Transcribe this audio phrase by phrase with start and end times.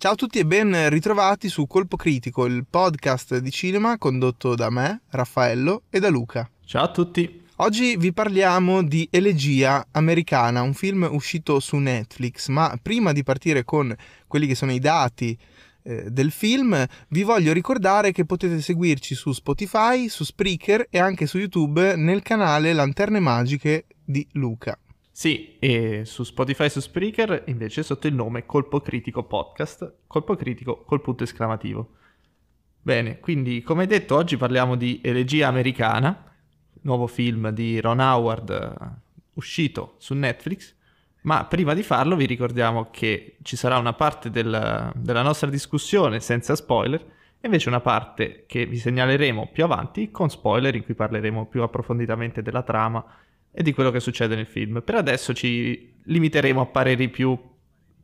[0.00, 4.70] Ciao a tutti e ben ritrovati su Colpo Critico, il podcast di cinema condotto da
[4.70, 6.50] me, Raffaello e da Luca.
[6.64, 7.42] Ciao a tutti.
[7.56, 13.62] Oggi vi parliamo di Elegia Americana, un film uscito su Netflix, ma prima di partire
[13.62, 13.94] con
[14.26, 15.38] quelli che sono i dati
[15.82, 21.26] eh, del film, vi voglio ricordare che potete seguirci su Spotify, su Spreaker e anche
[21.26, 24.78] su YouTube nel canale Lanterne Magiche di Luca.
[25.20, 30.34] Sì, e su Spotify e su Spreaker invece sotto il nome Colpo Critico Podcast, Colpo
[30.34, 31.90] Critico col punto esclamativo.
[32.80, 36.24] Bene, quindi come detto oggi parliamo di Elegia Americana,
[36.80, 39.00] nuovo film di Ron Howard
[39.34, 40.74] uscito su Netflix,
[41.24, 46.20] ma prima di farlo vi ricordiamo che ci sarà una parte del, della nostra discussione
[46.20, 46.98] senza spoiler
[47.38, 51.60] e invece una parte che vi segnaleremo più avanti con spoiler in cui parleremo più
[51.60, 53.04] approfonditamente della trama
[53.52, 54.82] e di quello che succede nel film.
[54.82, 57.38] Per adesso ci limiteremo a pareri più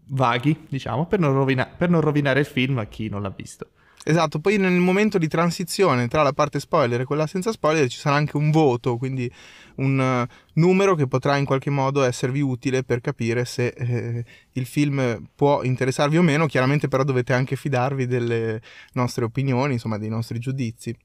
[0.09, 3.71] vaghi, diciamo, per non, rovina- per non rovinare il film a chi non l'ha visto.
[4.09, 7.99] Esatto, poi nel momento di transizione tra la parte spoiler e quella senza spoiler ci
[7.99, 9.29] sarà anche un voto, quindi
[9.77, 14.65] un uh, numero che potrà in qualche modo esservi utile per capire se eh, il
[14.65, 18.61] film può interessarvi o meno, chiaramente però dovete anche fidarvi delle
[18.93, 20.97] nostre opinioni, insomma dei nostri giudizi.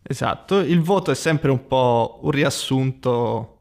[0.00, 3.51] Esatto, il voto è sempre un po' un riassunto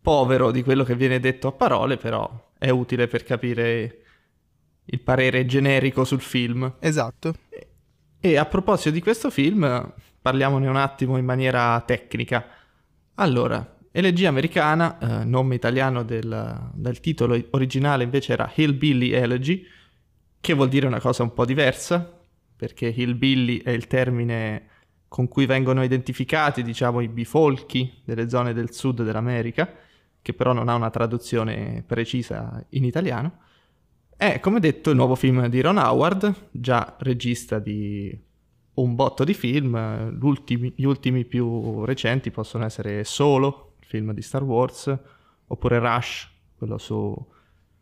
[0.00, 3.98] povero di quello che viene detto a parole, però è utile per capire
[4.84, 6.76] il parere generico sul film.
[6.80, 7.34] Esatto.
[7.48, 7.68] E,
[8.20, 12.46] e a proposito di questo film, parliamone un attimo in maniera tecnica.
[13.14, 19.64] Allora, Elegia americana, eh, nome italiano del, del, titolo originale invece era Hillbilly Elegy,
[20.40, 22.20] che vuol dire una cosa un po' diversa,
[22.54, 24.68] perché Hillbilly è il termine
[25.08, 29.68] con cui vengono identificati, diciamo, i bifolchi delle zone del sud dell'America,
[30.22, 33.38] che però non ha una traduzione precisa in italiano.
[34.16, 38.16] È, come detto, il nuovo film di Ron Howard, già regista di
[38.74, 40.18] un botto di film.
[40.76, 44.94] gli ultimi più recenti possono essere Solo, il film di Star Wars,
[45.46, 47.14] oppure Rush, quello su,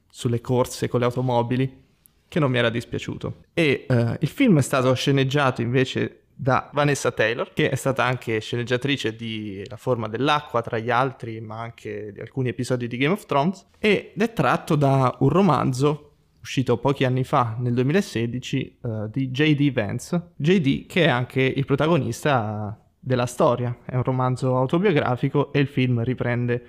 [0.09, 1.85] sulle corse con le automobili,
[2.29, 3.45] che non mi era dispiaciuto.
[3.55, 8.39] E uh, il film è stato sceneggiato invece da Vanessa Taylor, che è stata anche
[8.39, 13.13] sceneggiatrice di La forma dell'acqua, tra gli altri, ma anche di alcuni episodi di Game
[13.13, 18.89] of Thrones, ed è tratto da un romanzo uscito pochi anni fa, nel 2016, uh,
[18.89, 19.73] eh, di J.D.
[19.73, 20.31] Vance.
[20.37, 20.87] J.D.
[20.87, 26.63] che è anche il protagonista della storia, è un romanzo autobiografico e il film riprende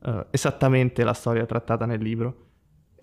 [0.00, 2.46] uh, esattamente la storia trattata nel libro.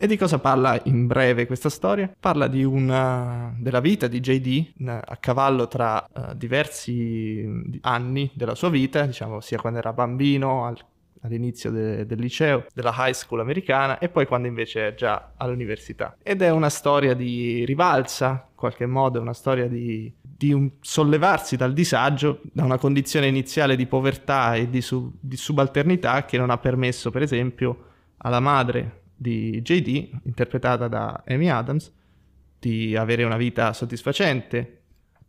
[0.02, 2.10] E di cosa parla in breve questa storia?
[2.18, 7.46] Parla una, della vita di JD a cavallo tra uh, diversi
[7.82, 10.78] anni della sua vita, diciamo sia quando era bambino, al,
[11.24, 16.16] all'inizio de, del liceo, della high school americana e poi quando invece è già all'università.
[16.24, 20.72] Ed è una storia di rivalsa, in qualche modo, è una storia di, di un
[20.80, 26.38] sollevarsi dal disagio, da una condizione iniziale di povertà e di, su, di subalternità che
[26.38, 27.84] non ha permesso, per esempio,
[28.20, 31.92] alla madre di JD, interpretata da Amy Adams,
[32.58, 34.82] di avere una vita soddisfacente,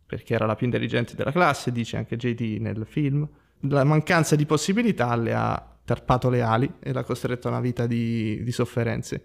[0.05, 3.27] perché era la più intelligente della classe, dice anche JD nel film.
[3.65, 7.85] La mancanza di possibilità le ha tarpato le ali e l'ha costretto a una vita
[7.85, 9.23] di, di sofferenze.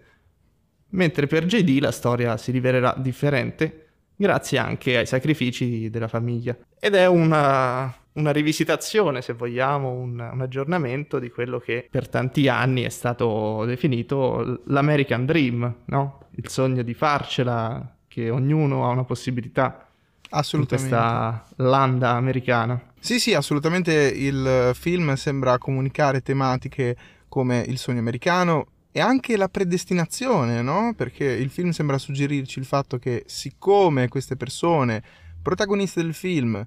[0.89, 6.57] Mentre per JD la storia si rivelerà differente, grazie anche ai sacrifici della famiglia.
[6.79, 12.47] Ed è una, una rivisitazione, se vogliamo, un, un, aggiornamento di quello che per tanti
[12.47, 16.19] anni è stato definito l'American Dream, no?
[16.35, 19.87] Il sogno di farcela, che ognuno ha una possibilità
[20.29, 20.93] Assolutamente.
[20.93, 22.81] In questa landa americana.
[22.99, 26.97] Sì, sì, assolutamente il film sembra comunicare tematiche
[27.29, 30.93] come il sogno americano e anche la predestinazione, no?
[30.95, 35.01] Perché il film sembra suggerirci il fatto che siccome queste persone
[35.41, 36.65] protagoniste del film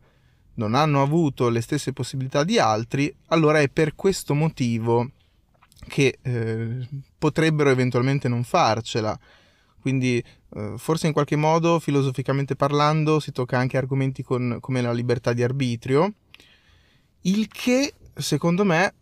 [0.60, 5.10] non hanno avuto le stesse possibilità di altri, allora è per questo motivo
[5.88, 9.18] che eh, potrebbero eventualmente non farcela.
[9.80, 10.22] Quindi
[10.54, 15.32] eh, forse in qualche modo, filosoficamente parlando, si tocca anche argomenti con, come la libertà
[15.32, 16.12] di arbitrio,
[17.22, 18.94] il che secondo me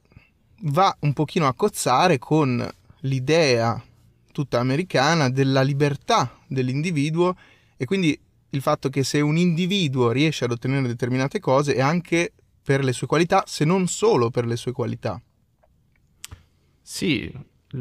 [0.63, 2.65] va un pochino a cozzare con
[3.01, 3.83] l'idea
[4.31, 7.37] tutta americana della libertà dell'individuo
[7.77, 8.17] e quindi
[8.51, 12.93] il fatto che se un individuo riesce ad ottenere determinate cose è anche per le
[12.93, 15.21] sue qualità, se non solo per le sue qualità.
[16.81, 17.33] Sì,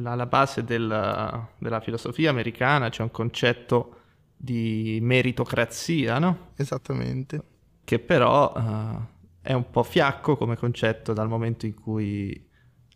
[0.03, 3.95] alla base del, della filosofia americana c'è un concetto
[4.35, 6.49] di meritocrazia, no?
[6.55, 7.41] Esattamente.
[7.83, 9.05] Che però uh,
[9.41, 12.45] è un po' fiacco come concetto dal momento in cui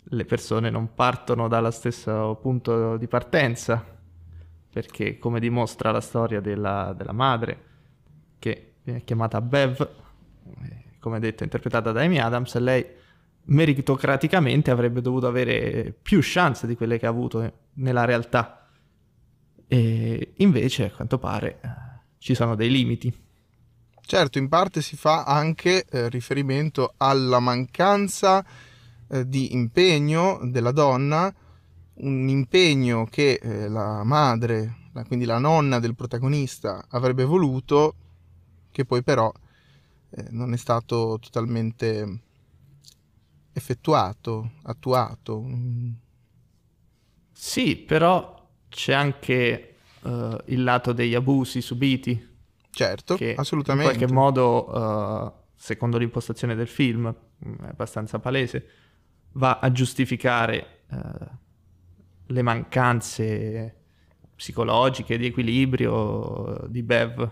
[0.04, 3.91] le persone non partono dallo stesso punto di partenza
[4.72, 7.66] perché come dimostra la storia della, della madre,
[8.40, 12.86] che viene chiamata Bev, eh, come detto interpretata da Amy Adams, lei
[13.44, 18.68] meritocraticamente avrebbe dovuto avere più chance di quelle che ha avuto nella realtà.
[19.68, 21.70] E invece, a quanto pare, eh,
[22.18, 23.14] ci sono dei limiti.
[24.02, 28.46] Certo, in parte si fa anche eh, riferimento alla mancanza
[29.10, 31.34] eh, di impegno della donna,
[32.02, 37.96] un impegno che eh, la madre, la, quindi la nonna del protagonista, avrebbe voluto,
[38.72, 39.32] che poi però
[40.12, 42.20] eh, non è stato totalmente
[43.54, 45.46] effettuato, attuato.
[47.32, 52.30] Sì, però c'è anche uh, il lato degli abusi subiti.
[52.70, 53.92] Certo, che assolutamente.
[53.92, 57.14] In qualche modo, uh, secondo l'impostazione del film,
[57.46, 58.68] mm, è abbastanza palese,
[59.34, 60.98] va a giustificare uh,
[62.32, 63.76] le mancanze
[64.36, 67.30] psicologiche di equilibrio di Bev.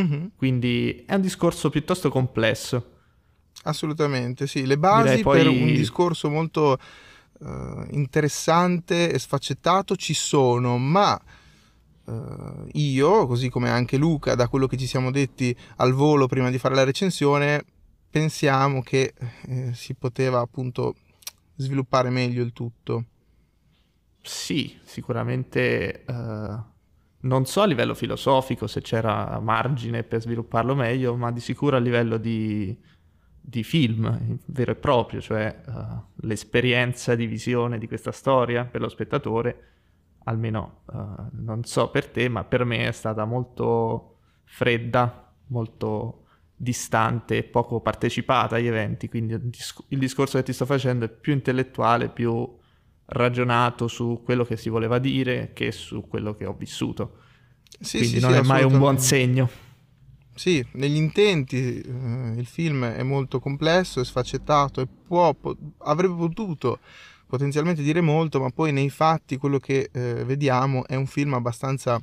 [0.00, 0.26] Mm-hmm.
[0.36, 2.98] Quindi è un discorso piuttosto complesso.
[3.64, 4.64] Assolutamente, sì.
[4.64, 5.38] Le basi poi...
[5.38, 6.78] per un discorso molto
[7.38, 11.20] uh, interessante e sfaccettato ci sono, ma
[12.04, 16.48] uh, io, così come anche Luca, da quello che ci siamo detti al volo prima
[16.48, 17.64] di fare la recensione,
[18.08, 19.12] pensiamo che
[19.46, 20.94] eh, si poteva appunto
[21.56, 23.04] sviluppare meglio il tutto.
[24.50, 26.60] Sì, sicuramente uh,
[27.20, 31.78] non so a livello filosofico se c'era margine per svilupparlo meglio, ma di sicuro a
[31.78, 32.76] livello di
[33.40, 38.88] di film vero e proprio, cioè uh, l'esperienza di visione di questa storia per lo
[38.88, 39.68] spettatore,
[40.24, 46.24] almeno uh, non so per te, ma per me è stata molto fredda, molto
[46.56, 52.08] distante poco partecipata agli eventi, quindi il discorso che ti sto facendo è più intellettuale,
[52.08, 52.58] più
[53.10, 57.18] ragionato su quello che si voleva dire che su quello che ho vissuto.
[57.80, 59.48] Sì, quindi sì, non sì, è mai un buon segno.
[60.34, 66.14] Sì, negli intenti eh, il film è molto complesso, è sfaccettato e può, po- avrebbe
[66.14, 66.78] potuto
[67.26, 72.00] potenzialmente dire molto, ma poi nei fatti quello che eh, vediamo è un film abbastanza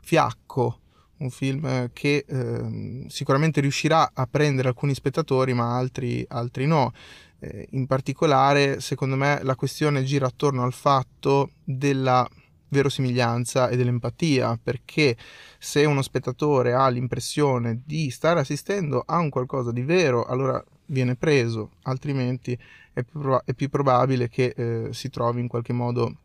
[0.00, 0.80] fiacco,
[1.18, 6.92] un film che eh, sicuramente riuscirà a prendere alcuni spettatori, ma altri, altri no.
[7.40, 12.28] Eh, in particolare, secondo me, la questione gira attorno al fatto della
[12.68, 15.16] verosimiglianza e dell'empatia, perché
[15.58, 21.16] se uno spettatore ha l'impressione di stare assistendo a un qualcosa di vero, allora viene
[21.16, 22.58] preso, altrimenti
[22.92, 26.16] è più, prob- è più probabile che eh, si trovi in qualche modo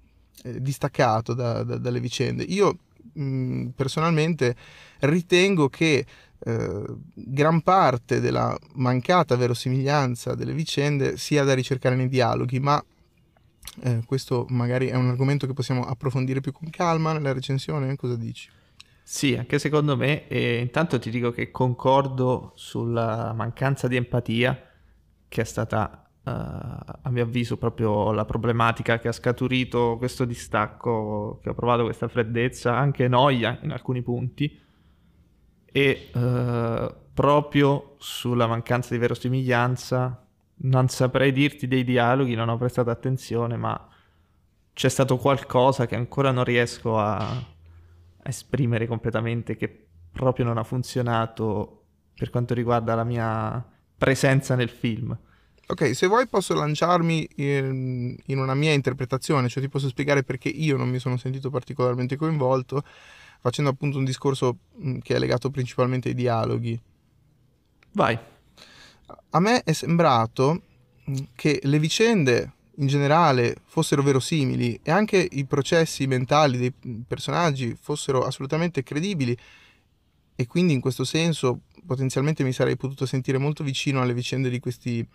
[0.43, 2.43] eh, distaccato da, da, dalle vicende.
[2.43, 2.77] Io
[3.75, 4.55] personalmente
[4.99, 6.05] ritengo che
[6.45, 6.83] eh,
[7.13, 12.83] gran parte della mancata verosimiglianza delle vicende sia da ricercare nei dialoghi, ma
[13.81, 18.15] eh, questo magari è un argomento che possiamo approfondire più con calma nella recensione, cosa
[18.15, 18.49] dici?
[19.05, 24.69] Sì, anche secondo me, e intanto ti dico che concordo sulla mancanza di empatia,
[25.27, 31.39] che è stata, uh, a mio avviso, proprio la problematica che ha scaturito questo distacco,
[31.41, 34.59] che ho provato questa freddezza, anche noia in alcuni punti,
[35.65, 42.89] e uh, proprio sulla mancanza di verosimiglianza non saprei dirti dei dialoghi, non ho prestato
[42.89, 43.89] attenzione, ma
[44.73, 47.43] c'è stato qualcosa che ancora non riesco a, a
[48.23, 51.83] esprimere completamente, che proprio non ha funzionato
[52.15, 53.65] per quanto riguarda la mia
[53.97, 55.17] presenza nel film.
[55.65, 60.49] Ok, se vuoi posso lanciarmi in, in, una mia interpretazione, cioè ti posso spiegare perché
[60.49, 62.83] io non mi sono sentito particolarmente coinvolto,
[63.39, 66.79] facendo appunto un discorso mm, che è legato principalmente ai dialoghi.
[67.93, 68.19] Vai
[69.35, 70.61] a me è sembrato
[71.09, 76.73] mm, che le vicende in generale fossero verosimili e anche i processi mentali dei
[77.07, 79.37] personaggi fossero assolutamente credibili
[80.35, 84.59] e quindi in questo senso potenzialmente mi sarei potuto sentire molto vicino alle vicende di
[84.59, 85.07] questi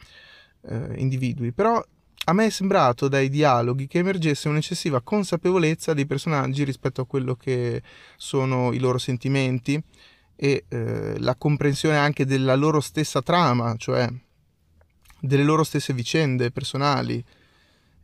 [0.62, 1.52] eh, individui.
[1.52, 1.82] Però
[2.24, 7.34] a me è sembrato dai dialoghi che emergesse un'eccessiva consapevolezza dei personaggi rispetto a quello
[7.36, 7.82] che
[8.16, 9.82] sono i loro sentimenti
[10.36, 14.08] e eh, la comprensione anche della loro stessa trama, cioè
[15.20, 17.24] delle loro stesse vicende personali.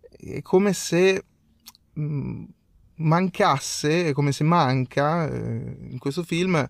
[0.09, 1.25] È come se
[1.93, 2.45] mh, mm,
[2.97, 6.67] mancasse, è come se manca eh, in questo film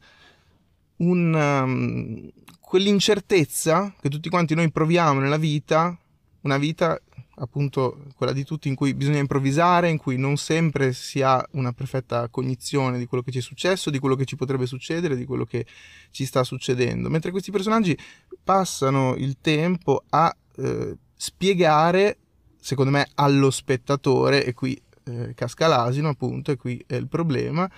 [0.97, 2.31] un, um,
[2.75, 5.97] quell'incertezza che tutti quanti noi proviamo nella vita,
[6.41, 7.01] una vita
[7.37, 11.73] appunto quella di tutti in cui bisogna improvvisare, in cui non sempre si ha una
[11.73, 15.25] perfetta cognizione di quello che ci è successo, di quello che ci potrebbe succedere, di
[15.25, 15.65] quello che
[16.11, 17.97] ci sta succedendo, mentre questi personaggi
[18.43, 22.19] passano il tempo a eh, spiegare,
[22.61, 27.71] secondo me, allo spettatore, e qui eh, casca l'asino, appunto, e qui è il problema.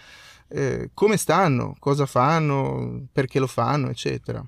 [0.49, 4.43] Eh, come stanno, cosa fanno, perché lo fanno, eccetera.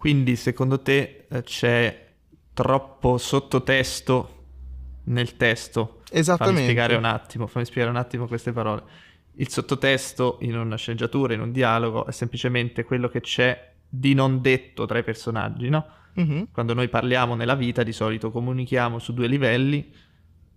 [0.00, 2.06] Quindi secondo te eh, c'è
[2.54, 4.44] troppo sottotesto
[5.04, 6.00] nel testo?
[6.10, 6.60] Esattamente.
[6.60, 8.82] Fammi spiegare un attimo, fammi spiegare un attimo queste parole.
[9.32, 14.40] Il sottotesto in una sceneggiatura, in un dialogo, è semplicemente quello che c'è di non
[14.40, 15.86] detto tra i personaggi, no?
[16.18, 16.44] Mm-hmm.
[16.50, 19.92] Quando noi parliamo nella vita di solito comunichiamo su due livelli,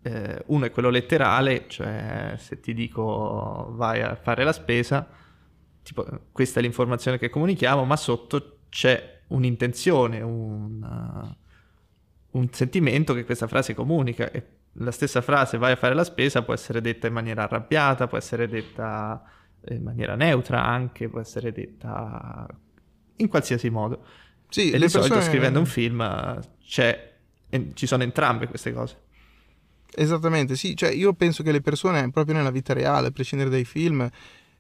[0.04, 5.06] eh, uno è quello letterale, cioè se ti dico vai a fare la spesa,
[5.84, 13.26] tipo, questa è l'informazione che comunichiamo, ma sotto c'è un'intenzione, un, uh, un sentimento che
[13.26, 14.44] questa frase comunica e
[14.78, 18.18] la stessa frase vai a fare la spesa può essere detta in maniera arrabbiata, può
[18.18, 19.24] essere detta
[19.70, 22.48] in maniera neutra anche, può essere detta
[23.18, 24.04] in qualsiasi modo.
[24.50, 25.08] Sì, e di persone...
[25.08, 27.14] solito scrivendo un film c'è,
[27.74, 29.02] ci sono entrambe queste cose.
[29.96, 33.66] Esattamente, sì, cioè io penso che le persone proprio nella vita reale, a prescindere dai
[33.66, 34.10] film,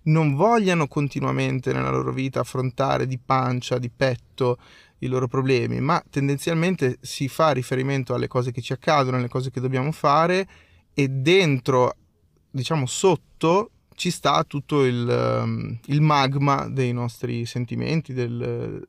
[0.03, 4.57] non vogliano continuamente nella loro vita affrontare di pancia, di petto
[4.99, 9.51] i loro problemi, ma tendenzialmente si fa riferimento alle cose che ci accadono, alle cose
[9.51, 10.47] che dobbiamo fare
[10.93, 11.95] e dentro,
[12.49, 18.83] diciamo sotto, ci sta tutto il, um, il magma dei nostri sentimenti, del,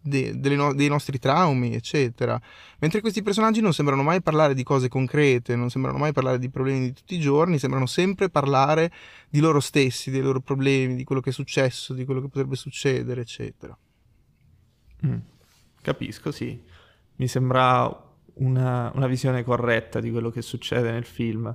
[0.00, 2.40] de, no, dei nostri traumi, eccetera.
[2.78, 6.48] Mentre questi personaggi non sembrano mai parlare di cose concrete, non sembrano mai parlare di
[6.48, 8.90] problemi di tutti i giorni, sembrano sempre parlare
[9.28, 12.56] di loro stessi, dei loro problemi, di quello che è successo, di quello che potrebbe
[12.56, 13.76] succedere, eccetera.
[15.06, 15.18] Mm,
[15.82, 16.60] capisco, sì.
[17.16, 21.54] Mi sembra una, una visione corretta di quello che succede nel film.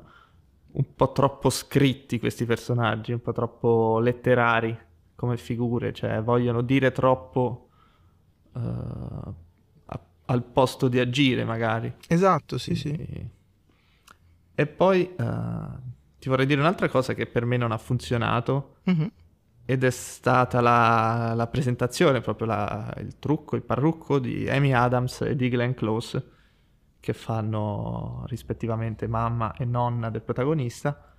[0.75, 4.75] Un po' troppo scritti questi personaggi, un po' troppo letterari
[5.15, 7.69] come figure, cioè vogliono dire troppo
[8.53, 8.59] uh,
[9.85, 11.93] a, al posto di agire magari.
[12.07, 13.05] Esatto, sì, Quindi...
[13.05, 13.27] sì.
[14.55, 19.07] E poi uh, ti vorrei dire un'altra cosa che per me non ha funzionato mm-hmm.
[19.65, 25.21] ed è stata la, la presentazione, proprio la, il trucco, il parrucco di Amy Adams
[25.21, 26.29] e di Glenn Close
[26.99, 31.13] che fanno rispettivamente mamma e nonna del protagonista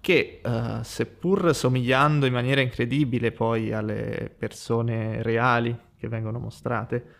[0.00, 7.14] che uh, seppur somigliando in maniera incredibile poi alle persone reali che vengono mostrate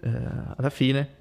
[0.00, 0.10] eh,
[0.56, 1.16] alla fine,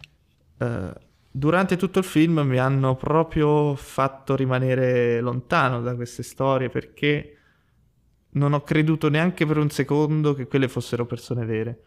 [0.57, 0.93] eh,
[1.29, 7.37] durante tutto il film mi hanno proprio fatto rimanere lontano da queste storie perché
[8.31, 11.81] non ho creduto neanche per un secondo che quelle fossero persone vere.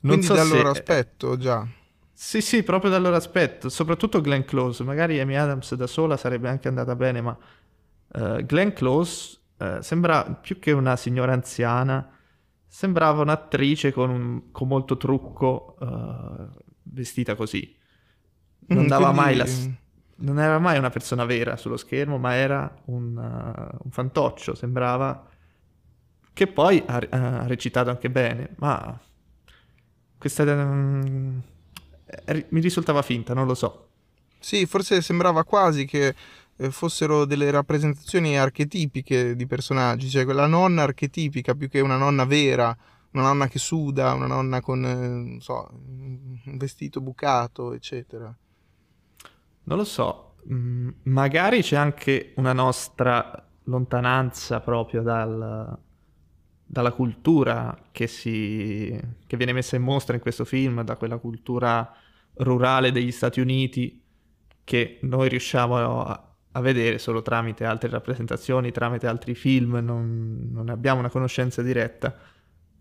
[0.00, 0.56] Non Quindi so dal se...
[0.56, 1.66] loro aspetto già.
[2.12, 4.84] Sì, sì, proprio dal loro aspetto, soprattutto Glenn Close.
[4.84, 7.36] Magari Amy Adams da sola sarebbe anche andata bene, ma
[8.08, 12.08] uh, Glenn Close uh, sembra più che una signora anziana,
[12.72, 16.48] sembrava un'attrice con, un, con molto trucco uh,
[16.84, 17.76] vestita così.
[18.68, 19.44] Non mm, dava mai la...
[20.14, 25.28] Non era mai una persona vera sullo schermo, ma era un, uh, un fantoccio, sembrava
[26.32, 28.98] che poi ha, ha, recitato anche bene, ma
[30.16, 31.42] questa um,
[32.48, 33.88] mi risultava finta, non lo so.
[34.38, 36.14] Sì, forse sembrava quasi che eh,
[36.70, 42.76] fossero delle rappresentazioni archetipiche di personaggi, cioè quella nonna archetipica più che una nonna vera,
[43.12, 48.34] una nonna che suda, una nonna con, eh, so, un vestito bucato, eccetera.
[49.64, 55.78] Non lo so, mm, magari c'è anche una nostra lontananza proprio dal,
[56.64, 61.94] dalla cultura che, si, che viene messa in mostra in questo film, da quella cultura
[62.34, 64.02] rurale degli Stati Uniti
[64.64, 70.68] che noi riusciamo a, a vedere solo tramite altre rappresentazioni, tramite altri film, non, non
[70.68, 72.14] abbiamo una conoscenza diretta.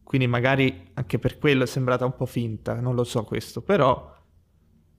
[0.03, 4.13] Quindi magari anche per quello è sembrata un po' finta, non lo so questo, però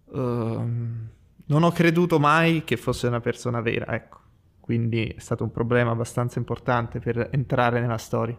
[0.04, 4.20] uh, non ho creduto mai che fosse una persona vera, ecco.
[4.58, 8.38] Quindi è stato un problema abbastanza importante per entrare nella storia.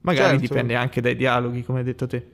[0.00, 0.40] Magari certo.
[0.40, 2.32] dipende anche dai dialoghi, come hai detto te.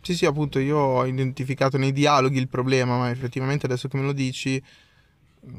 [0.00, 4.04] Sì, sì, appunto, io ho identificato nei dialoghi il problema, ma effettivamente adesso che me
[4.04, 4.62] lo dici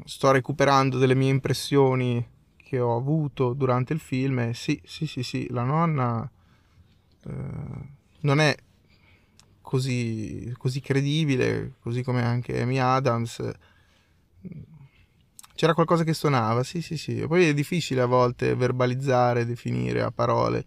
[0.04, 5.22] sto recuperando delle mie impressioni che ho avuto durante il film e sì, sì, sì,
[5.22, 6.30] sì, la nonna
[7.26, 7.32] eh,
[8.20, 8.54] non è
[9.60, 13.50] così, così credibile, così come anche Amy Adams.
[15.54, 17.26] C'era qualcosa che suonava, sì, sì, sì.
[17.26, 20.64] poi è difficile a volte verbalizzare, definire a parole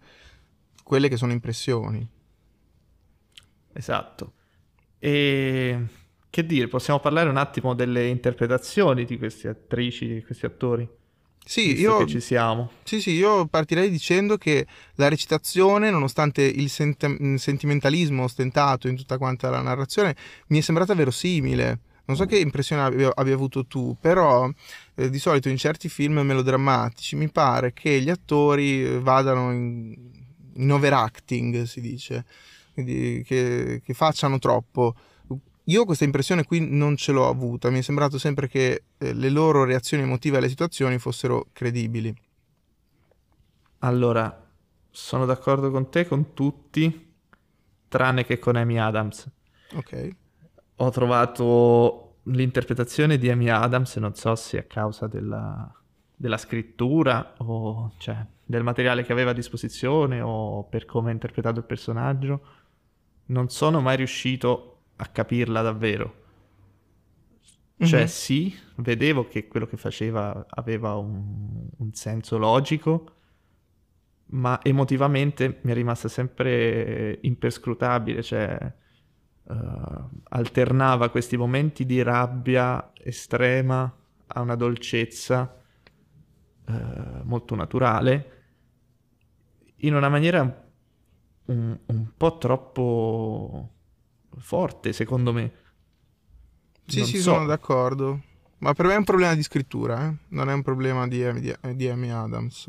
[0.82, 2.06] quelle che sono impressioni.
[3.72, 4.32] Esatto.
[4.98, 5.86] E
[6.34, 10.84] che dire, possiamo parlare un attimo delle interpretazioni di queste attrici, di questi attori?
[11.46, 12.72] Sì, io, che ci siamo.
[12.82, 19.16] Sì, sì, io partirei dicendo che la recitazione, nonostante il sent- sentimentalismo ostentato in tutta
[19.16, 20.16] quanta la narrazione,
[20.48, 21.78] mi è sembrata verosimile.
[22.06, 24.50] Non so che impressione abbia, abbia avuto tu, però
[24.96, 29.94] eh, di solito in certi film melodrammatici mi pare che gli attori eh, vadano in,
[30.54, 32.24] in overacting, si dice,
[32.72, 34.96] quindi che, che facciano troppo.
[35.68, 39.30] Io questa impressione qui non ce l'ho avuta, mi è sembrato sempre che eh, le
[39.30, 42.14] loro reazioni emotive alle situazioni fossero credibili.
[43.78, 44.46] Allora,
[44.90, 47.12] sono d'accordo con te, con tutti,
[47.88, 49.26] tranne che con Amy Adams.
[49.74, 50.16] Ok.
[50.76, 55.72] Ho trovato l'interpretazione di Amy Adams, non so se a causa della,
[56.14, 61.58] della scrittura o cioè, del materiale che aveva a disposizione o per come ha interpretato
[61.58, 62.46] il personaggio,
[63.26, 66.22] non sono mai riuscito a capirla davvero.
[67.78, 68.08] Cioè, mm-hmm.
[68.08, 73.12] sì, vedevo che quello che faceva aveva un, un senso logico,
[74.26, 78.74] ma emotivamente mi è rimasta sempre imperscrutabile, cioè
[79.42, 83.92] uh, alternava questi momenti di rabbia estrema
[84.26, 85.60] a una dolcezza
[86.66, 86.72] uh,
[87.24, 88.34] molto naturale
[89.84, 90.40] in una maniera
[91.46, 93.73] un, un, po' troppo
[94.38, 95.52] forte, secondo me.
[96.86, 97.32] Sì, non sì, so.
[97.32, 98.22] sono d'accordo.
[98.58, 100.16] Ma per me è un problema di scrittura, eh?
[100.28, 102.68] non è un problema di, di, di Amy Adams.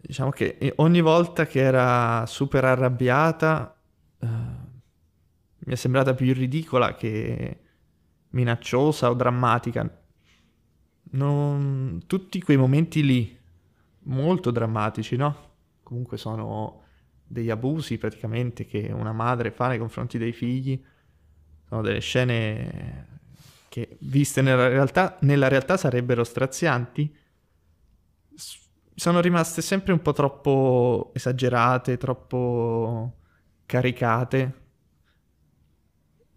[0.00, 3.74] Diciamo che ogni volta che era super arrabbiata
[4.18, 7.60] uh, mi è sembrata più ridicola che
[8.30, 10.02] minacciosa o drammatica.
[11.12, 12.02] Non...
[12.06, 13.38] Tutti quei momenti lì,
[14.00, 15.52] molto drammatici, no?
[15.82, 16.83] Comunque sono
[17.26, 20.82] degli abusi praticamente che una madre fa nei confronti dei figli.
[21.68, 23.12] Sono delle scene
[23.68, 27.12] che viste nella realtà, nella realtà sarebbero strazianti.
[28.94, 33.16] Sono rimaste sempre un po' troppo esagerate, troppo
[33.66, 34.62] caricate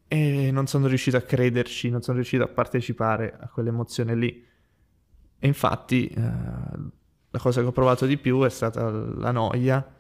[0.08, 4.46] e non sono riuscito a crederci, non sono riuscito a partecipare a quell'emozione lì.
[5.40, 6.22] E infatti eh,
[7.30, 9.96] la cosa che ho provato di più è stata la noia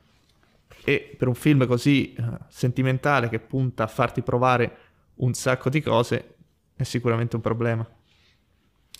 [0.87, 4.77] e per un film così eh, sentimentale che punta a farti provare
[5.15, 6.35] un sacco di cose
[6.77, 7.85] è sicuramente un problema.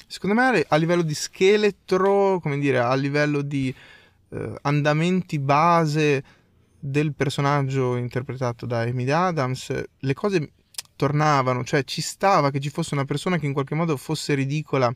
[0.06, 3.74] Secondo me a livello di scheletro, come dire, a livello di
[4.30, 6.24] eh, andamenti base
[6.78, 10.52] del personaggio interpretato da Amy Adams, le cose
[10.98, 14.94] tornavano, cioè ci stava che ci fosse una persona che in qualche modo fosse ridicola,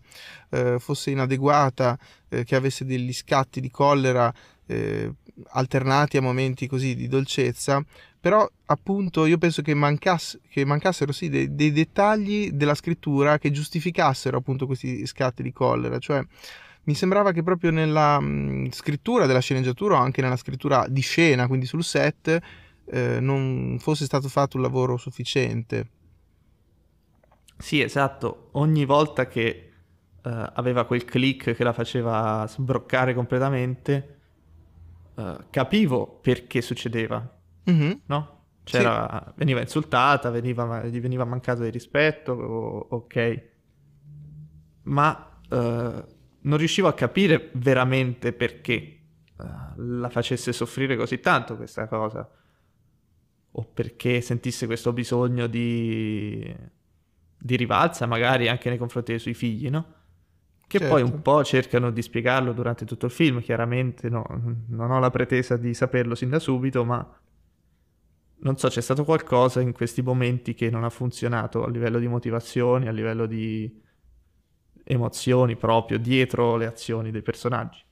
[0.50, 4.34] eh, fosse inadeguata, eh, che avesse degli scatti di collera
[4.66, 5.10] eh,
[5.52, 7.84] alternati a momenti così di dolcezza,
[8.20, 13.52] però appunto io penso che, mancass- che mancassero sì dei, dei, dettagli della scrittura che
[13.52, 16.22] giustificassero appunto questi scatti di collera, cioè
[16.84, 21.48] mi sembrava che proprio nella mh, scrittura della sceneggiatura o anche nella scrittura di scena,
[21.48, 22.40] quindi sul set,
[22.86, 25.90] eh, non fosse stato fatto un lavoro sufficiente.
[27.58, 28.50] Sì, esatto.
[28.54, 29.72] Ogni volta che
[30.24, 34.20] eh, aveva quel click che la faceva sbroccare completamente,
[35.16, 37.40] eh, capivo perché succedeva,
[37.70, 37.92] mm-hmm.
[38.06, 38.40] no?
[38.64, 39.34] C'era, sì.
[39.38, 43.50] Veniva insultata, veniva, gli veniva mancato di rispetto, o, ok.
[44.84, 49.00] Ma uh, non riuscivo a capire veramente perché
[49.38, 49.44] uh,
[49.76, 52.28] la facesse soffrire così tanto questa cosa
[53.52, 56.56] o perché sentisse questo bisogno di,
[57.38, 60.00] di rivalsa, magari anche nei confronti dei suoi figli, no?
[60.68, 60.94] Che certo.
[60.94, 64.26] poi un po' cercano di spiegarlo durante tutto il film, chiaramente no,
[64.68, 67.20] non ho la pretesa di saperlo sin da subito, ma
[68.44, 72.08] non so, c'è stato qualcosa in questi momenti che non ha funzionato a livello di
[72.08, 73.80] motivazioni, a livello di
[74.84, 77.84] emozioni proprio dietro le azioni dei personaggi.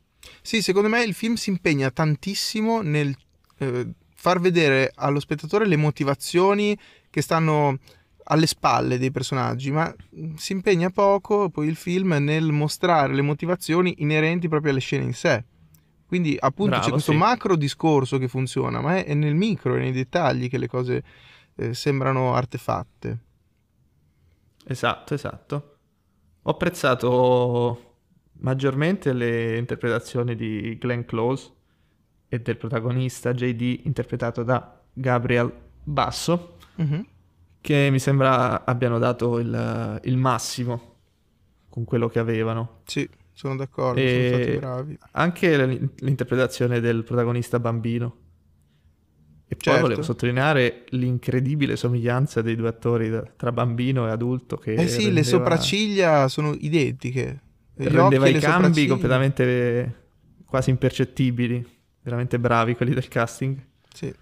[0.42, 3.16] Sì, secondo me il film si impegna tantissimo nel
[3.58, 6.78] eh, far vedere allo spettatore le motivazioni
[7.10, 7.78] che stanno
[8.26, 9.96] alle spalle dei personaggi, ma
[10.36, 15.14] si impegna poco poi il film nel mostrare le motivazioni inerenti proprio alle scene in
[15.14, 15.46] sé.
[16.06, 17.18] Quindi appunto Bravo, c'è questo sì.
[17.18, 21.04] macro discorso che funziona, ma è, è, nel micro, è nei dettagli che le cose
[21.56, 23.20] eh, sembrano artefatte.
[24.66, 25.78] Esatto, esatto.
[26.42, 27.96] Ho apprezzato
[28.42, 31.54] maggiormente le interpretazioni di Glenn Close
[32.30, 35.52] e del protagonista JD interpretato da Gabriel
[35.84, 37.02] Basso, mm-hmm.
[37.60, 40.96] che mi sembra abbiano dato il, il, massimo
[41.68, 42.82] con quello che avevano.
[42.86, 44.98] Sì, sono d'accordo, e sono stati bravi.
[45.14, 45.66] Anche
[46.00, 48.16] l'interpretazione del protagonista bambino.
[49.52, 49.82] E poi certo.
[49.82, 54.58] volevo sottolineare l'incredibile somiglianza dei due attori tra bambino e adulto.
[54.58, 55.16] Che eh sì, rendeva...
[55.16, 57.42] le sopracciglia sono identiche.
[57.74, 59.96] Gli rendeva i cambi completamente
[60.46, 63.66] quasi impercettibili veramente bravi quelli del casting.
[63.94, 64.14] Sì.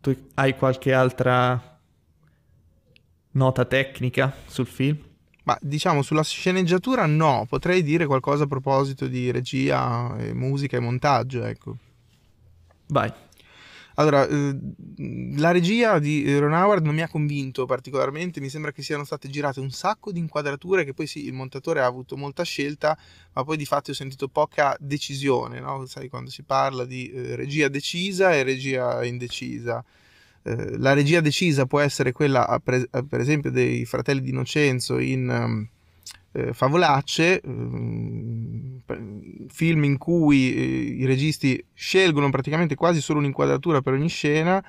[0.00, 1.80] Tu hai qualche altra
[3.32, 4.98] nota tecnica sul film?
[5.44, 10.80] Ma diciamo sulla sceneggiatura no, potrei dire qualcosa a proposito di regia, e musica e
[10.80, 11.76] montaggio, ecco.
[12.88, 13.12] Vai.
[13.98, 14.56] Allora, eh,
[15.36, 19.28] la regia di Ron Howard non mi ha convinto particolarmente, mi sembra che siano state
[19.28, 22.96] girate un sacco di inquadrature che poi sì, il montatore ha avuto molta scelta,
[23.32, 25.84] ma poi di fatto ho sentito poca decisione, no?
[25.86, 29.84] Sai, quando si parla di eh, regia decisa e regia indecisa.
[30.44, 35.68] Eh, la regia decisa può essere quella, per, per esempio, dei fratelli di Innocenzo in...
[36.32, 38.82] Eh, favolacce, eh,
[39.48, 40.60] film in cui eh,
[41.00, 44.62] i registi scelgono praticamente quasi solo un'inquadratura per ogni scena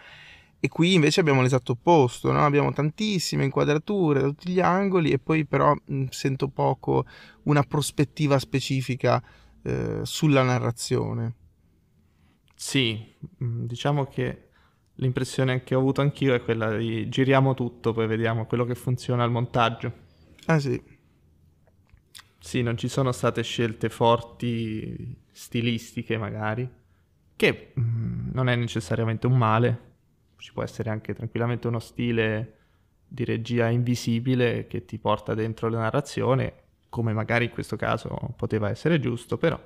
[0.62, 2.44] e qui invece abbiamo l'esatto opposto, no?
[2.46, 7.06] abbiamo tantissime inquadrature da tutti gli angoli e poi però mh, sento poco
[7.44, 9.24] una prospettiva specifica
[9.64, 11.36] eh, sulla narrazione.
[12.56, 14.50] Sì, diciamo che
[14.96, 19.24] l'impressione che ho avuto anch'io è quella di giriamo tutto, poi vediamo quello che funziona
[19.24, 19.94] al montaggio.
[20.48, 20.82] Ah sì,
[22.40, 26.68] sì, non ci sono state scelte forti stilistiche magari,
[27.36, 29.88] che mh, mm, non è necessariamente un male,
[30.38, 32.56] ci può essere anche tranquillamente uno stile
[33.08, 36.54] di regia invisibile che ti porta dentro la narrazione,
[36.90, 39.60] come magari in questo caso poteva essere giusto, però...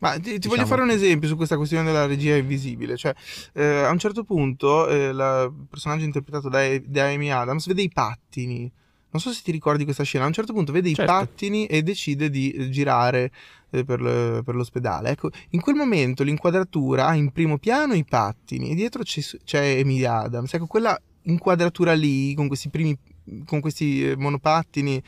[0.00, 2.96] Ma ti, ti diciamo voglio fare un esempio su questa questione della regia invisibile.
[2.96, 3.14] Cioè,
[3.52, 7.88] eh, a un certo punto eh, il personaggio interpretato da, da Amy Adams vede i
[7.88, 8.72] pattini
[9.12, 10.24] non so se ti ricordi questa scena.
[10.24, 11.02] A un certo punto vede certo.
[11.02, 13.30] i pattini e decide di eh, girare
[13.70, 15.10] eh, per, le, per, l'ospedale.
[15.10, 19.78] Ecco, in quel momento l'inquadratura ha in primo piano i pattini e dietro c'è, c'è
[19.78, 20.52] Emilia Adams.
[20.54, 22.98] Ecco, quella inquadratura lì con questi primi
[23.46, 25.00] con questi eh, monopattini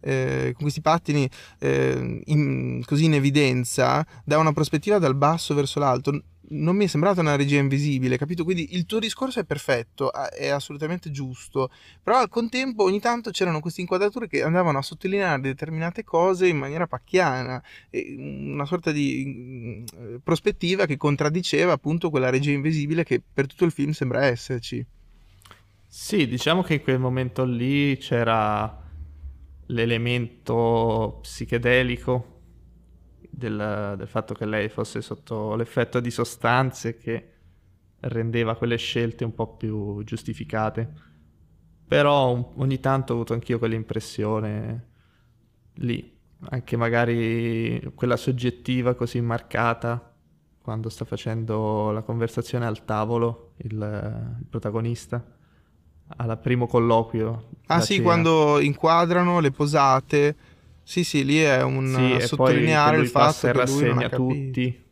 [0.00, 1.26] eh, con questi pattini
[1.58, 6.88] eh, in, così in evidenza da una prospettiva dal basso verso l'alto non mi è
[6.88, 8.44] sembrata una regia invisibile, capito?
[8.44, 11.70] Quindi il tuo discorso è perfetto, è assolutamente giusto,
[12.02, 16.58] però al contempo ogni tanto c'erano queste inquadrature che andavano a sottolineare determinate cose in
[16.58, 17.62] maniera pacchiana,
[18.16, 23.72] una sorta di mm, prospettiva che contraddiceva appunto quella regia invisibile che per tutto il
[23.72, 24.84] film sembra esserci.
[25.86, 28.82] Sì, diciamo che in quel momento lì c'era
[29.66, 32.33] l'elemento psichedelico
[33.36, 37.30] del, del, fatto che lei fosse sotto l'effetto di sostanze che
[38.00, 41.12] rendeva quelle scelte un po' più giustificate.
[41.86, 44.88] Però ogni tanto ho avuto anch'io quell'impressione
[45.74, 46.18] lì,
[46.50, 50.12] anche magari quella soggettiva così marcata
[50.62, 55.22] quando sta facendo la conversazione al tavolo il, il protagonista
[56.16, 57.48] al primo colloquio.
[57.66, 58.04] Ah sì, cena.
[58.04, 60.36] quando inquadrano le posate
[60.84, 64.82] sì, sì, lì è un sì, sottolineare il fatto che lui non ha tutti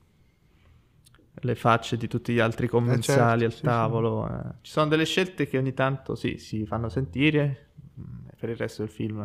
[1.45, 4.27] le facce di tutti gli altri commensali eh certo, al sì, tavolo.
[4.27, 4.35] Sì.
[4.35, 4.55] Eh.
[4.63, 8.83] Ci sono delle scelte che ogni tanto sì, si fanno sentire, mm, per il resto
[8.83, 9.21] del film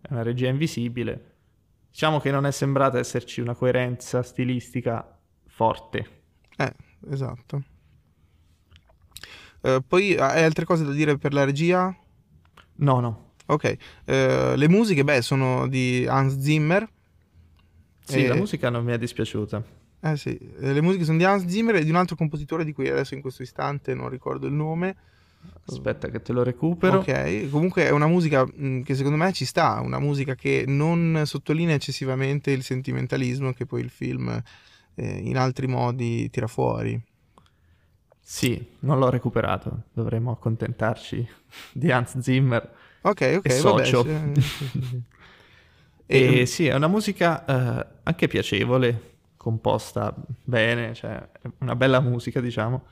[0.00, 1.34] è una regia invisibile.
[1.90, 6.22] Diciamo che non è sembrata esserci una coerenza stilistica forte.
[6.56, 6.72] Eh,
[7.10, 7.62] esatto.
[9.62, 11.94] Uh, poi hai altre cose da dire per la regia?
[12.76, 13.29] No, no.
[13.50, 16.88] Ok, uh, le musiche, beh, sono di Hans Zimmer.
[18.04, 18.28] Sì, e...
[18.28, 19.62] la musica non mi è dispiaciuta.
[20.02, 22.72] Eh sì, eh, le musiche sono di Hans Zimmer e di un altro compositore di
[22.72, 24.96] cui adesso in questo istante non ricordo il nome.
[25.66, 26.98] Aspetta che te lo recupero.
[26.98, 31.22] Ok, comunque è una musica mh, che secondo me ci sta, una musica che non
[31.24, 34.28] sottolinea eccessivamente il sentimentalismo che poi il film
[34.94, 37.02] eh, in altri modi tira fuori.
[38.20, 41.26] Sì, non l'ho recuperato, dovremmo accontentarci
[41.72, 44.04] di Hans Zimmer Ok, ok, socio.
[44.04, 44.32] Vabbè,
[46.06, 51.26] e, e sì, è una musica eh, anche piacevole, composta bene, cioè
[51.58, 52.84] una bella musica, diciamo,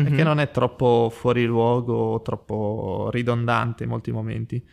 [0.00, 0.10] mm-hmm.
[0.10, 0.26] che mhm.
[0.28, 4.64] non è troppo fuori luogo troppo ridondante in molti momenti.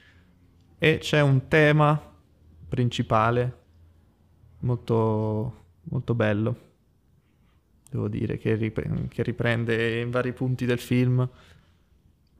[0.78, 2.00] E c'è un tema
[2.68, 3.58] principale
[4.60, 5.54] molto,
[5.84, 6.56] molto bello,
[7.90, 11.28] devo dire, che, rip- che riprende in vari punti del film.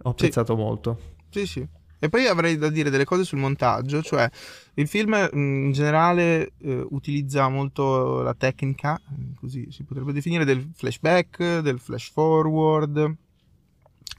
[0.02, 0.62] Ho apprezzato sì.
[0.62, 1.00] molto.
[1.30, 1.68] Sì, sì.
[2.00, 4.30] E poi avrei da dire delle cose sul montaggio, cioè
[4.76, 9.00] il film mm, in generale eh, utilizza molto la tecnica,
[9.36, 13.16] così si potrebbe definire, del flashback, del flash forward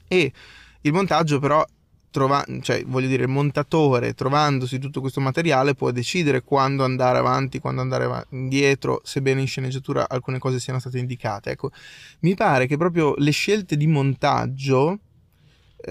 [0.07, 0.31] e
[0.81, 1.65] il montaggio però
[2.11, 7.59] trova, cioè voglio dire il montatore trovandosi tutto questo materiale può decidere quando andare avanti,
[7.59, 11.51] quando andare indietro, sebbene in sceneggiatura alcune cose siano state indicate.
[11.51, 11.71] Ecco,
[12.19, 14.99] mi pare che proprio le scelte di montaggio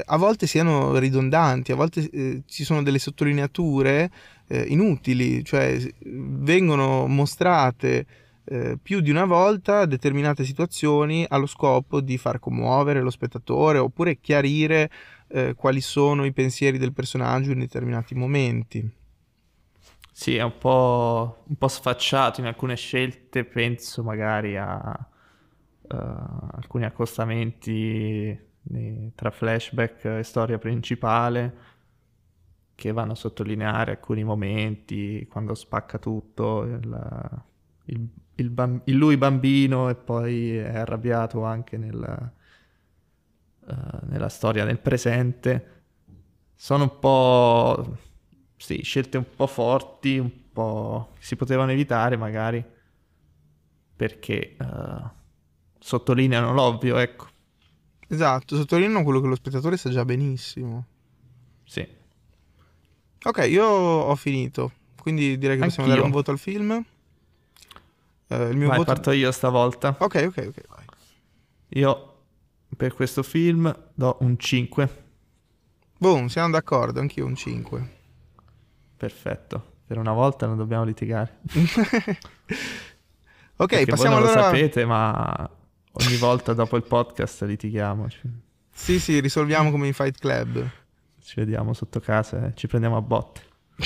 [0.04, 4.10] a volte siano ridondanti, a volte eh, ci sono delle sottolineature
[4.46, 8.06] eh, inutili, cioè vengono mostrate
[8.44, 14.18] eh, più di una volta determinate situazioni allo scopo di far commuovere lo spettatore oppure
[14.18, 14.90] chiarire
[15.28, 18.98] eh, quali sono i pensieri del personaggio in determinati momenti.
[20.12, 25.08] Sì, è un po', un po sfacciato in alcune scelte, penso magari a
[25.80, 28.48] uh, alcuni accostamenti
[29.14, 31.68] tra flashback e storia principale
[32.74, 37.42] che vanno a sottolineare alcuni momenti, quando spacca tutto, il,
[37.86, 42.32] il, il, bamb- lui bambino e poi è arrabbiato anche nel,
[43.60, 45.82] uh, nella storia nel presente.
[46.54, 47.96] Sono un po'
[48.56, 52.64] sì, scelte un po' forti, un po' si potevano evitare magari
[53.96, 55.08] perché uh,
[55.78, 57.29] sottolineano l'ovvio, ecco.
[58.12, 60.84] Esatto, sottolineano quello che lo spettatore sa già benissimo.
[61.64, 61.86] Sì.
[63.22, 66.84] Ok, io ho finito, quindi direi che possiamo dare un voto al film.
[68.26, 68.92] Uh, il mio vai, voto...
[68.92, 69.94] parto io stavolta.
[69.96, 70.84] Ok, ok, ok, vai.
[71.68, 72.22] Io
[72.76, 75.04] per questo film do un 5.
[75.96, 77.98] Boom, siamo d'accordo, anch'io un 5.
[78.96, 79.74] Perfetto.
[79.86, 81.38] Per una volta non dobbiamo litigare.
[81.46, 82.18] ok,
[83.54, 84.34] Perché passiamo voi non allora...
[84.34, 85.48] lo sapete, ma
[85.92, 88.08] ogni volta dopo il podcast litighiamo.
[88.72, 90.68] Sì, sì, risolviamo come in Fight Club.
[91.22, 93.42] Ci vediamo sotto casa e ci prendiamo a botte.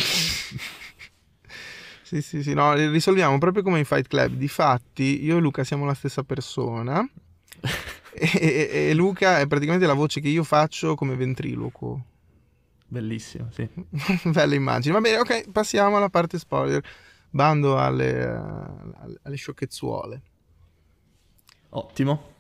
[2.03, 4.35] sì, sì, sì, no, risolviamo proprio come in Fight Club.
[4.35, 7.07] Difatti, io e Luca siamo la stessa persona.
[8.13, 12.05] e, e, e Luca è praticamente la voce che io faccio come ventriloquo.
[12.87, 13.69] Bellissimo, sì.
[14.31, 14.95] Bella immagine.
[14.95, 16.83] Va bene, ok, passiamo alla parte spoiler.
[17.31, 20.23] Bando alle, uh, alle sciocchezzuole.
[21.77, 22.33] Ottimo.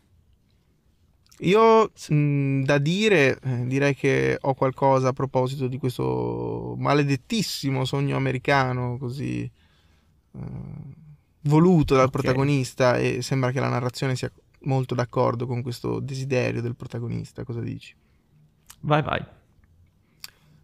[1.38, 8.16] Io mh, da dire, eh, direi che ho qualcosa a proposito di questo maledettissimo sogno
[8.16, 9.51] americano così
[10.31, 10.40] uh,
[11.42, 12.20] voluto dal okay.
[12.20, 17.42] protagonista e sembra che la narrazione sia molto d'accordo con questo desiderio del protagonista.
[17.42, 17.94] Cosa dici?
[18.81, 19.25] Vai, vai.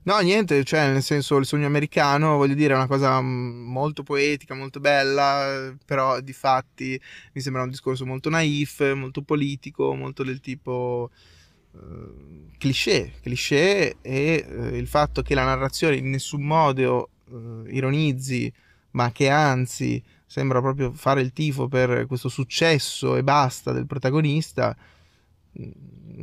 [0.02, 4.02] No, niente, cioè nel senso il sogno americano, voglio dire, è una cosa mm, molto
[4.02, 6.98] poetica, molto bella, però di fatti
[7.34, 11.10] mi sembra un discorso molto naif, molto politico, molto del tipo
[11.72, 18.50] uh, cliché, cliché e uh, il fatto che la narrazione in nessun modo uh, ironizzi,
[18.92, 24.74] ma che anzi sembra proprio fare il tifo per questo successo e basta del protagonista,
[25.60, 25.70] mm,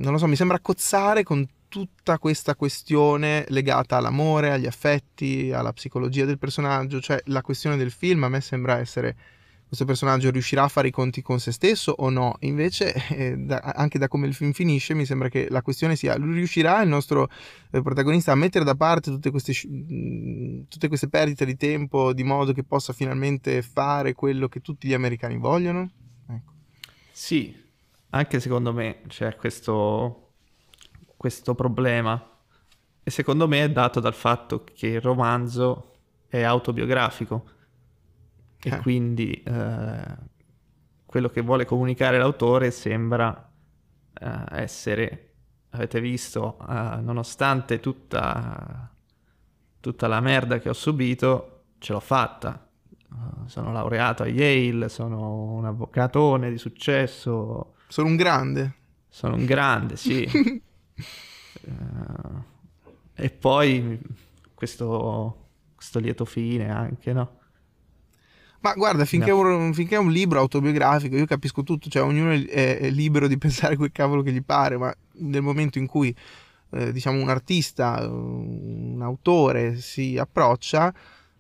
[0.01, 5.73] non lo so, mi sembra cozzare con tutta questa questione legata all'amore, agli affetti, alla
[5.73, 9.15] psicologia del personaggio, cioè la questione del film a me sembra essere
[9.67, 12.38] questo personaggio riuscirà a fare i conti con se stesso o no?
[12.39, 16.15] Invece, eh, da, anche da come il film finisce, mi sembra che la questione sia:
[16.15, 17.30] riuscirà il nostro
[17.71, 22.23] eh, protagonista a mettere da parte tutte queste, mh, tutte queste perdite di tempo di
[22.23, 25.89] modo che possa finalmente fare quello che tutti gli americani vogliono?
[26.30, 26.53] Ecco.
[27.12, 27.53] Sì,
[28.12, 30.26] anche secondo me c'è questo
[31.17, 32.32] questo problema.
[33.03, 35.93] E secondo me è dato dal fatto che il romanzo
[36.27, 37.56] è autobiografico
[38.62, 38.77] e eh.
[38.80, 40.17] quindi eh,
[41.06, 43.49] quello che vuole comunicare l'autore sembra
[44.13, 45.34] eh, essere,
[45.69, 48.93] avete visto, eh, nonostante tutta,
[49.80, 52.62] tutta la merda che ho subito, ce l'ho fatta.
[53.45, 57.75] Sono laureato a Yale, sono un avvocatone di successo.
[57.88, 58.75] Sono un grande.
[59.08, 60.62] Sono un grande, sì.
[61.62, 62.43] Uh,
[63.13, 63.99] e poi
[64.53, 67.38] questo, questo lieto fine anche, no?
[68.60, 69.39] Ma guarda, finché, no.
[69.39, 73.38] un, finché, è un libro autobiografico, io capisco tutto, cioè ognuno è, è, libero di
[73.39, 76.13] pensare quel cavolo che gli pare, ma nel momento in cui,
[76.71, 80.93] eh, diciamo, un artista, un autore si approccia,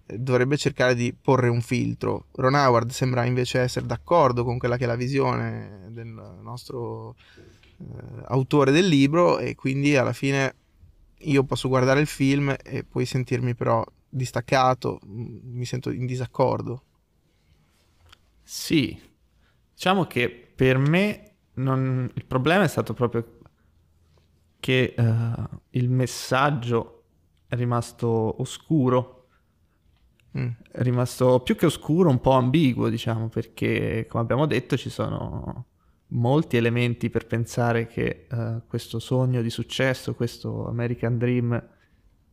[0.05, 2.27] eh, dovrebbe cercare di porre un filtro.
[2.33, 6.07] Ron Howard sembra invece essere d'accordo con quella che è la visione del
[6.41, 7.15] nostro
[8.25, 10.55] autore del libro e quindi alla fine
[11.21, 16.83] io posso guardare il film e poi sentirmi però distaccato, mm, mi sento in disaccordo.
[18.43, 18.99] Sì,
[19.73, 22.09] diciamo che per me non...
[22.13, 23.39] il problema è stato proprio
[24.59, 27.03] che uh, il messaggio
[27.47, 29.27] è rimasto oscuro,
[30.37, 30.49] mm.
[30.71, 35.65] è rimasto più che oscuro, un po' ambiguo, diciamo, perché come abbiamo detto ci sono
[36.09, 41.69] molti elementi per pensare che uh, questo sogno di successo, questo American Dream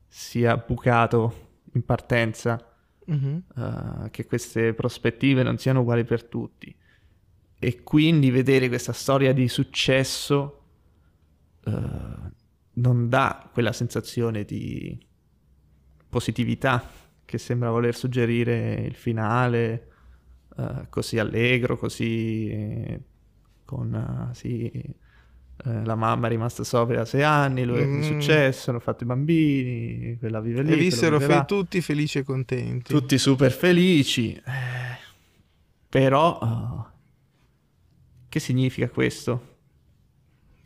[0.07, 2.73] sia bucato in partenza,
[3.11, 3.37] mm-hmm.
[3.55, 6.75] uh, che queste prospettive non siano uguali per tutti.
[7.59, 10.63] E quindi vedere questa storia di successo
[11.65, 11.73] uh,
[12.75, 14.97] non dà quella sensazione di
[16.09, 16.91] positività
[17.25, 19.89] che sembra voler suggerire il finale
[20.89, 22.97] così allegro, così
[23.65, 24.71] con uh, sì,
[25.65, 28.01] uh, la mamma è rimasta sobria da sei anni, lui mm.
[28.01, 30.73] è successo, hanno fatto i bambini, quella vive lì.
[30.73, 32.93] E vissero fe- tutti felici e contenti.
[32.93, 34.35] Tutti super felici.
[34.35, 34.43] Eh,
[35.89, 36.91] però,
[38.29, 39.53] che significa questo?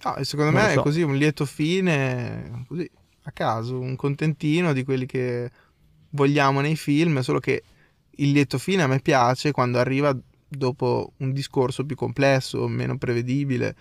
[0.05, 0.81] No, secondo non me so.
[0.81, 2.89] è così un lieto fine, così
[3.29, 5.51] a caso, un contentino di quelli che
[6.11, 7.63] vogliamo nei film, solo che
[8.11, 10.17] il lieto fine a me piace quando arriva
[10.49, 13.77] dopo un discorso più complesso, meno prevedibile,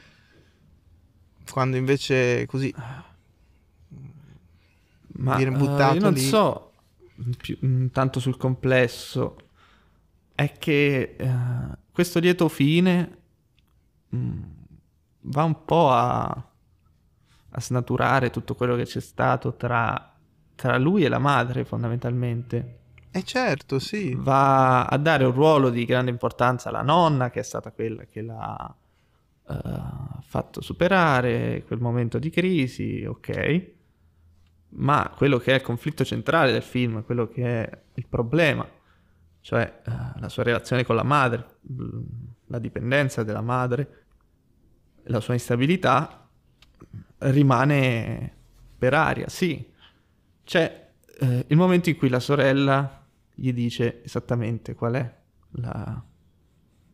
[1.49, 2.73] quando invece così
[5.19, 6.19] ma viene buttato uh, io non lì.
[6.19, 6.71] so
[7.37, 9.37] più, mm, tanto sul complesso
[10.35, 13.17] è che uh, questo lieto fine
[14.09, 14.39] mh,
[15.21, 16.25] va un po' a,
[17.49, 20.15] a snaturare tutto quello che c'è stato tra,
[20.53, 22.79] tra lui e la madre fondamentalmente
[23.17, 24.15] eh certo, sì.
[24.15, 28.21] Va a dare un ruolo di grande importanza alla nonna, che è stata quella che
[28.21, 28.75] l'ha
[29.43, 33.71] uh, fatto superare quel momento di crisi, ok.
[34.69, 38.67] Ma quello che è il conflitto centrale del film, quello che è il problema,
[39.41, 41.57] cioè uh, la sua relazione con la madre,
[42.47, 44.05] la dipendenza della madre,
[45.03, 46.27] la sua instabilità,
[47.19, 48.35] rimane
[48.77, 49.73] per aria, sì.
[50.43, 50.89] C'è
[51.21, 52.96] uh, il momento in cui la sorella
[53.39, 55.15] gli dice esattamente qual è
[55.51, 56.03] la,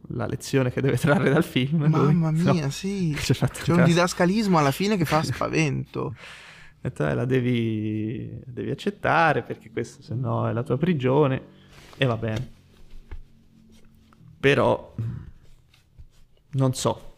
[0.09, 1.85] la lezione che deve trarre dal film.
[1.85, 2.41] Mamma lui.
[2.41, 3.15] mia, no, sì.
[3.17, 6.15] C'è, c'è un didascalismo alla fine che fa spavento.
[6.81, 11.41] e te la devi, devi accettare perché questo se no è la tua prigione
[11.95, 12.51] e va bene.
[14.37, 14.93] Però
[16.51, 17.12] non so,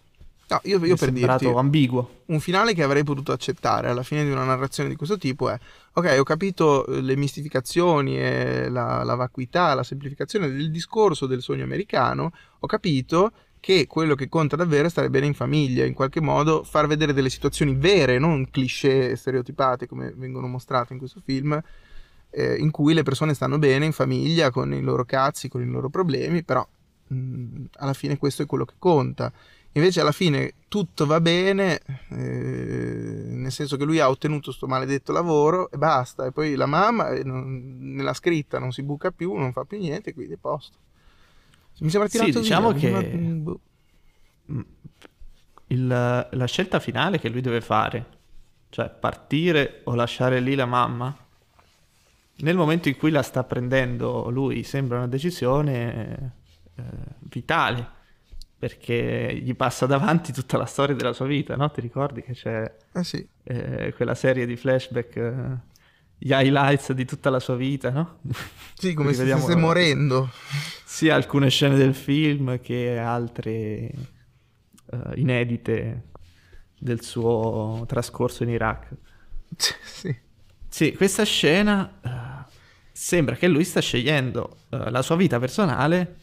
[0.47, 2.21] No, io, io per dirti, ambiguo.
[2.25, 5.57] Un finale che avrei potuto accettare alla fine di una narrazione di questo tipo è:
[5.93, 11.41] ok, ho capito eh, le mistificazioni e la, la vacuità, la semplificazione del discorso del
[11.41, 15.95] sogno americano, ho capito che quello che conta davvero è stare bene in famiglia, in
[15.95, 21.19] qualche modo far vedere delle situazioni vere, non cliché stereotipate come vengono mostrate in questo
[21.25, 21.59] film,
[22.29, 25.65] eh, in cui le persone stanno bene in famiglia, con i loro cazzi, con i
[25.65, 26.63] loro problemi, però
[27.07, 29.33] mh, alla fine questo è quello che conta.
[29.75, 35.11] Invece alla fine tutto va bene, eh, nel senso che lui ha ottenuto questo maledetto
[35.11, 36.25] lavoro e basta.
[36.25, 39.77] E poi la mamma eh, non, nella scritta non si buca più, non fa più
[39.77, 40.77] niente, quindi è posto.
[41.79, 43.53] Mi sembra tirato sì, diciamo via, che sembra...
[44.45, 44.65] Boh.
[45.67, 48.05] il, la scelta finale che lui deve fare,
[48.69, 51.13] cioè partire o lasciare lì la mamma,
[52.37, 56.33] nel momento in cui la sta prendendo lui sembra una decisione
[56.75, 56.83] eh,
[57.19, 57.94] vitale
[58.65, 61.69] perché gli passa davanti tutta la storia della sua vita, no?
[61.69, 63.23] Ti ricordi che c'è eh sì.
[63.43, 65.57] eh, quella serie di flashback, eh,
[66.17, 68.21] gli highlights di tutta la sua vita, no?
[68.73, 70.31] Sì, come se stesse morendo.
[70.83, 73.91] Sia alcune scene del film che altre eh,
[75.13, 76.07] inedite
[76.79, 78.87] del suo trascorso in Iraq.
[79.83, 80.23] Sì.
[80.67, 82.51] Sì, questa scena uh,
[82.91, 86.17] sembra che lui sta scegliendo uh, la sua vita personale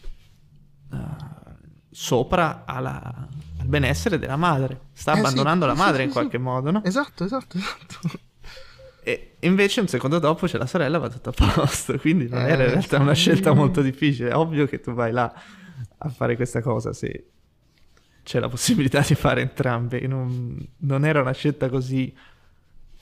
[1.92, 3.28] sopra alla,
[3.58, 4.80] al benessere della madre.
[4.92, 6.82] Sta eh abbandonando sì, la madre sì, in sì, qualche modo, no?
[6.84, 8.18] Esatto, esatto, esatto.
[9.04, 11.98] E invece un secondo dopo c'è la sorella, va tutto a posto.
[11.98, 14.30] Quindi non eh, era in realtà una scelta molto difficile.
[14.30, 15.32] È ovvio che tu vai là
[15.98, 17.26] a fare questa cosa se
[18.22, 20.00] c'è la possibilità di fare entrambe.
[20.06, 22.14] Non, non era una scelta così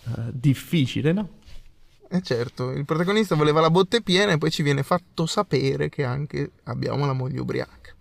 [0.04, 1.38] uh, difficile, no?
[2.12, 6.02] Eh certo, il protagonista voleva la botte piena e poi ci viene fatto sapere che
[6.02, 7.94] anche abbiamo la moglie ubriaca.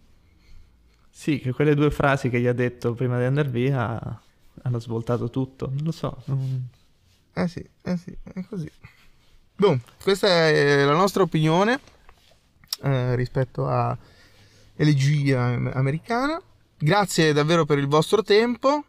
[1.20, 4.22] Sì, che quelle due frasi che gli ha detto prima di andare via
[4.62, 6.16] hanno svoltato tutto, non lo so.
[6.28, 6.66] Non...
[7.34, 8.72] Eh sì, eh sì, è così.
[9.58, 11.82] Boom, questa è la nostra opinione
[12.84, 13.98] eh, rispetto a
[14.78, 16.42] elegia americana.
[16.78, 18.86] Grazie davvero per il vostro tempo.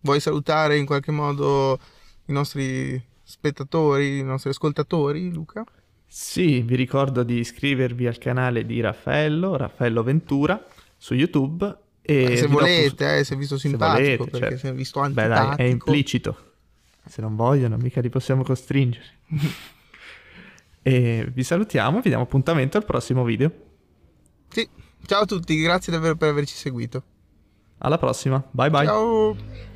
[0.00, 1.78] Vuoi salutare in qualche modo
[2.26, 5.64] i nostri spettatori, i nostri ascoltatori, Luca?
[6.06, 10.62] Sì, vi ricordo di iscrivervi al canale di Raffaello, Raffaello Ventura
[11.00, 11.78] su YouTube.
[12.02, 13.18] E se volete, dopo...
[13.18, 14.66] eh, se visto simpatico, se volete, perché certo.
[14.66, 15.34] se visto antipatico...
[15.34, 16.36] Beh dai, è implicito.
[17.06, 19.04] Se non vogliono, mica li possiamo costringere.
[20.82, 23.50] e vi salutiamo e vi diamo appuntamento al prossimo video.
[24.48, 24.68] Sì,
[25.06, 27.02] ciao a tutti, grazie davvero per averci seguito.
[27.78, 28.84] Alla prossima, bye bye.
[28.84, 29.68] Ciao.